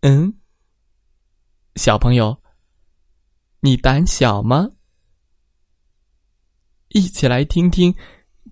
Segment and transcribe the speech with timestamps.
[0.00, 0.32] 嗯，
[1.74, 2.40] 小朋友，
[3.60, 4.70] 你胆小吗？
[6.90, 7.94] 一起来听听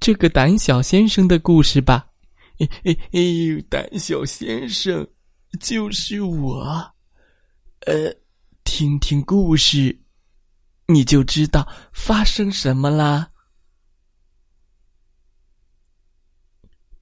[0.00, 2.10] 这个胆小先生的故事吧。
[2.58, 5.06] 哎哎哎，胆小先生
[5.60, 6.64] 就是我。
[7.80, 8.10] 呃，
[8.64, 10.00] 听听故事，
[10.86, 13.30] 你就知道发生什么啦。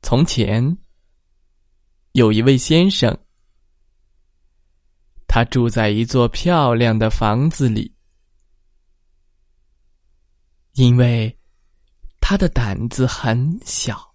[0.00, 0.78] 从前，
[2.12, 3.18] 有一位先生。
[5.38, 7.94] 他住在一座漂亮的房子里，
[10.72, 11.38] 因为
[12.20, 14.12] 他的胆子很小，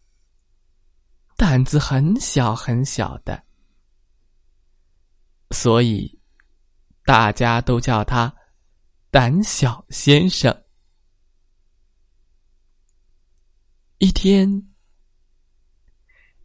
[1.38, 3.42] 胆子很小很小的，
[5.52, 6.20] 所以
[7.06, 8.30] 大家都叫他
[9.09, 10.53] 胆小先生。
[14.00, 14.61] 一天，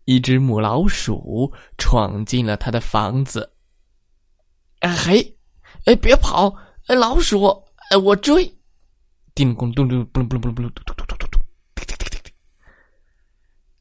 [0.04, 3.57] 一只母老鼠闯进了他的房子。
[5.08, 5.24] 哎，
[5.86, 6.54] 哎别跑！
[6.86, 7.46] 哎老鼠，
[7.90, 8.44] 哎我追！
[9.34, 11.40] 叮咚咚咚咚咚咚咚咚咚咚咚咚咚！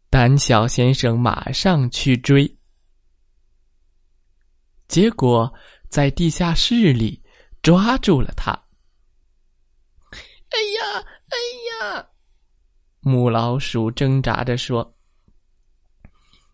[0.09, 2.58] 胆小先生马上去追，
[4.88, 5.53] 结果
[5.89, 7.22] 在地下室里
[7.62, 8.52] 抓住了他。
[10.12, 11.38] 哎呀，哎
[11.91, 12.08] 呀！
[13.02, 14.95] 母老鼠挣扎着说：“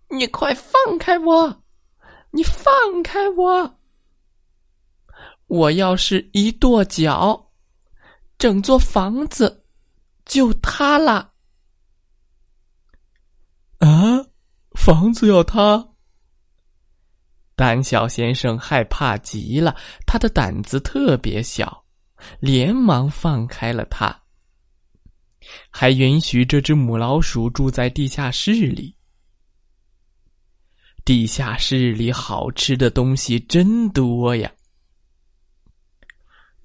[0.09, 1.63] 你快放开我！
[2.31, 3.77] 你放开我！”
[5.53, 7.51] 我要是一跺脚，
[8.39, 9.67] 整座房子
[10.25, 11.33] 就塌了。
[13.77, 14.25] 啊，
[14.71, 15.89] 房子要塌！
[17.55, 19.75] 胆小先生害怕极了，
[20.07, 21.85] 他的胆子特别小，
[22.39, 24.23] 连忙放开了他，
[25.69, 28.97] 还允许这只母老鼠住在地下室里。
[31.05, 34.51] 地下室里好吃的东西真多呀！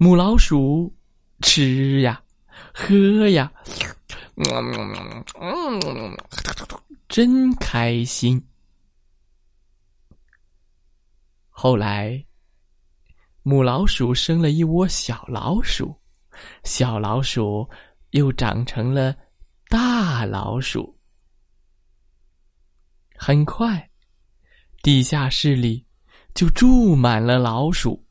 [0.01, 0.95] 母老鼠
[1.41, 2.23] 吃呀，
[2.73, 3.51] 喝呀，
[7.09, 8.41] 真开心。
[11.49, 12.25] 后来，
[13.43, 15.93] 母老鼠生了一窝小老鼠，
[16.63, 17.69] 小老鼠
[18.11, 19.13] 又长成了
[19.67, 20.97] 大老鼠。
[23.15, 23.91] 很快，
[24.81, 25.85] 地下室里
[26.33, 28.01] 就住满了老鼠。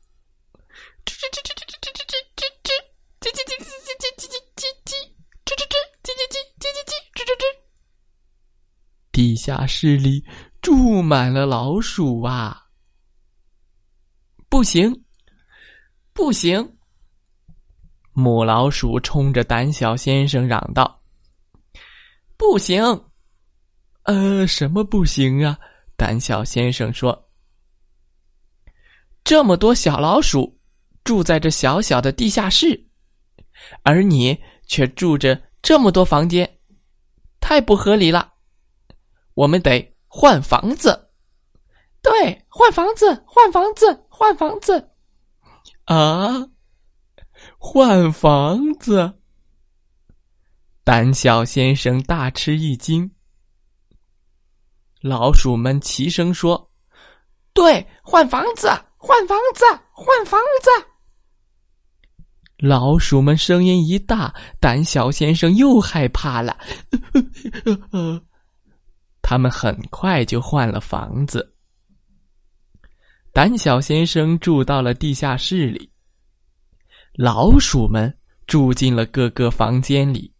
[9.19, 10.23] 地下室里
[10.61, 12.57] 住满了老鼠啊！
[14.47, 15.03] 不行，
[16.13, 16.77] 不行！
[18.13, 21.03] 母老鼠冲着胆小先生嚷道
[22.37, 22.81] ：“不行！”
[24.03, 25.59] 呃，什么不行啊？
[25.97, 27.29] 胆小先生说
[29.25, 30.57] ：“这么多小老鼠
[31.03, 32.87] 住在这小小的地下室，
[33.83, 36.49] 而你却住着这么多房间，
[37.41, 38.35] 太不合理了。”
[39.39, 41.11] 我们得换房子，
[42.01, 42.11] 对，
[42.49, 44.89] 换房子，换房子，换房子，
[45.85, 46.45] 啊，
[47.57, 49.13] 换房子！
[50.83, 53.09] 胆小先生大吃一惊。
[54.99, 56.69] 老鼠们齐声说
[57.55, 58.67] ：“对，换房子，
[58.97, 59.63] 换房子，
[59.93, 60.69] 换房子！”
[62.59, 66.57] 老鼠们声音一大，胆小先生又害怕了。
[69.29, 71.55] 他们很快就换了房子。
[73.31, 75.87] 胆小先生住到了地下室里，
[77.13, 78.11] 老鼠们
[78.47, 80.33] 住进了各个房间里。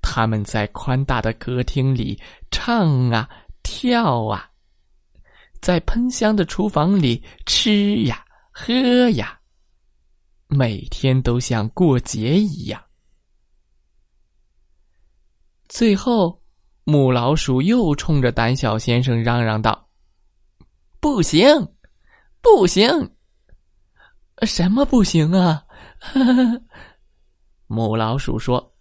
[0.00, 2.16] 他们在宽大的客厅里
[2.52, 3.28] 唱啊
[3.64, 4.48] 跳啊，
[5.60, 8.72] 在喷香的厨房里吃呀喝
[9.16, 9.36] 呀，
[10.46, 12.80] 每天都像过节一样。
[15.66, 16.40] 最后。
[16.88, 19.88] 母老鼠又冲着胆小先生嚷嚷道
[21.02, 21.44] ：“不行，
[22.40, 22.88] 不行，
[24.42, 25.64] 什么不行啊？”
[27.66, 28.72] 母老鼠说：“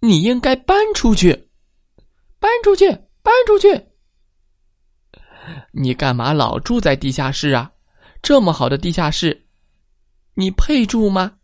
[0.00, 1.50] 你应该搬出去，
[2.38, 2.90] 搬出去，
[3.22, 3.88] 搬出去。”
[5.72, 7.70] 你干嘛老住在地下室啊？
[8.22, 9.46] 这么好的地下室，
[10.32, 11.36] 你配住吗？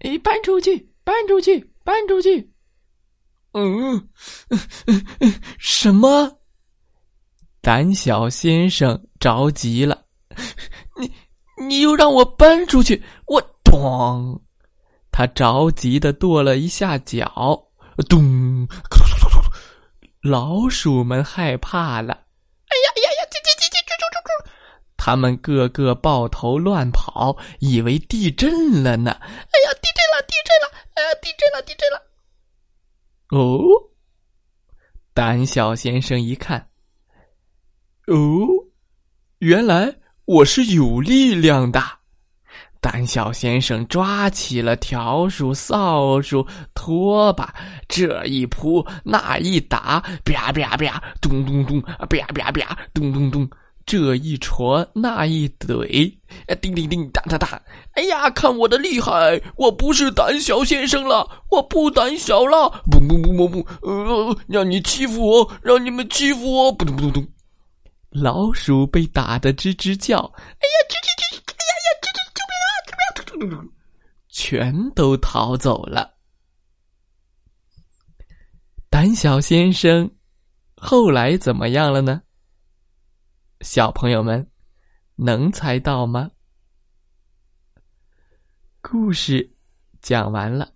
[0.00, 2.51] 哎，搬出去，搬出去，搬出去！
[3.52, 4.08] 嗯，
[5.58, 6.38] 什么？
[7.60, 10.04] 胆小先生着急了，
[10.98, 11.12] 你
[11.66, 14.42] 你又让我搬出去，我咚！
[15.12, 17.62] 他着急的跺了一下脚，
[18.08, 18.66] 咚！
[20.22, 23.20] 老鼠们害怕了，哎呀呀呀！
[23.30, 24.50] 叽叽叽叽啾啾啾啾！
[24.96, 29.10] 他们个个抱头乱跑，以为地震了呢。
[29.10, 30.70] 哎呀，地震了，地震了！
[30.94, 32.00] 哎呀，地震了，地震了！
[33.32, 33.64] 哦，
[35.14, 36.68] 胆小先生一看，
[38.08, 38.46] 哦，
[39.38, 41.82] 原来我是有力量的。
[42.78, 47.54] 胆小先生抓起了笤帚、扫帚、拖把，
[47.88, 53.48] 这一扑，那一打，啪啪啪，咚咚咚，啪啪啪，咚咚咚，
[53.84, 56.12] 这一戳，那一怼，
[56.60, 57.62] 叮叮叮，哒哒哒！
[57.92, 59.40] 哎呀，看我的厉害！
[59.56, 62.70] 我不是胆小先生了，我不胆小了！
[62.90, 66.72] 不不不不不，呃，让你欺负我，让你们欺负我！
[66.72, 67.28] 不咚不咚咚，
[68.10, 70.18] 老鼠被打得吱吱叫。
[70.18, 71.32] 哎呀，吱吱吱！
[74.28, 76.08] 全都逃走了。
[78.88, 80.08] 胆小先生
[80.76, 82.22] 后来怎么样了呢？
[83.62, 84.44] 小朋友们
[85.14, 86.30] 能猜到吗？
[88.80, 89.56] 故事
[90.00, 90.74] 讲完了，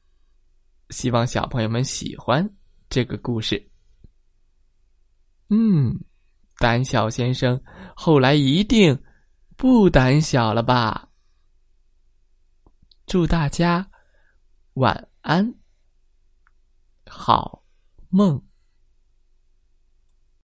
[0.90, 2.48] 希望小朋友们喜欢
[2.88, 3.70] 这个故事。
[5.48, 5.98] 嗯，
[6.58, 7.60] 胆小先生
[7.96, 8.96] 后来一定
[9.56, 11.08] 不胆小了吧？
[13.04, 13.90] 祝大家
[14.74, 15.52] 晚安，
[17.08, 17.64] 好
[18.10, 18.45] 梦。